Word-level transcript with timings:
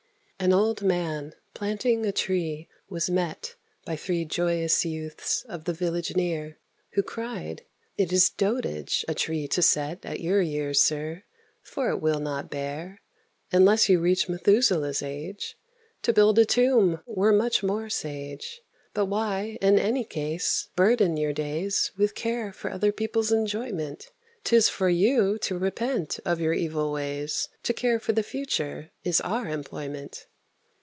An 0.43 0.53
Old 0.53 0.81
Man, 0.81 1.35
planting 1.53 2.03
a 2.03 2.11
tree, 2.11 2.67
was 2.89 3.11
met 3.11 3.55
By 3.85 3.95
three 3.95 4.25
joyous 4.25 4.83
youths 4.83 5.43
of 5.43 5.65
the 5.65 5.71
village 5.73 6.15
near, 6.15 6.57
Who 6.93 7.03
cried, 7.03 7.67
"It 7.95 8.11
is 8.11 8.31
dotage 8.31 9.05
a 9.07 9.13
tree 9.13 9.47
to 9.49 9.61
set 9.61 10.03
At 10.03 10.19
your 10.19 10.41
years, 10.41 10.81
sir, 10.81 11.25
for 11.61 11.91
it 11.91 11.97
will 11.99 12.19
not 12.19 12.49
bear, 12.49 13.01
Unless 13.51 13.87
you 13.87 13.99
reach 13.99 14.27
Methuselah's 14.27 15.03
age: 15.03 15.59
To 16.01 16.11
build 16.11 16.39
a 16.39 16.45
tomb 16.45 17.01
were 17.05 17.31
much 17.31 17.61
more 17.61 17.87
sage; 17.87 18.63
But 18.95 19.05
why, 19.05 19.59
in 19.61 19.77
any 19.77 20.03
case, 20.03 20.69
burden 20.75 21.17
your 21.17 21.33
days 21.33 21.91
With 21.97 22.15
care 22.15 22.51
for 22.51 22.71
other 22.71 22.91
people's 22.91 23.31
enjoyment? 23.31 24.09
'Tis 24.43 24.69
for 24.69 24.89
you 24.89 25.37
to 25.37 25.55
repent 25.59 26.19
of 26.25 26.41
your 26.41 26.53
evil 26.55 26.91
ways: 26.91 27.47
To 27.61 27.73
care 27.73 27.99
for 27.99 28.13
the 28.13 28.23
future 28.23 28.89
is 29.03 29.21
our 29.21 29.47
employment!" 29.47 30.25